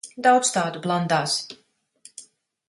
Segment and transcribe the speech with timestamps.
[0.27, 1.37] Daudz tādu blandās.